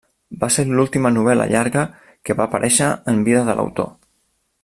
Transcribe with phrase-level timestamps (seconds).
[0.43, 1.83] Va ser l'última novel·la llarga
[2.29, 3.93] que va aparèixer en vida de l'autor.